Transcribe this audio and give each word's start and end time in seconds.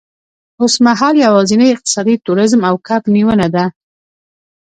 اوسمهال 0.63 1.15
یوازېنی 1.25 1.71
اقتصاد 1.73 2.07
تورېزم 2.25 2.61
او 2.69 2.75
کب 2.87 3.03
نیونه 3.15 3.47
ده. 3.55 3.65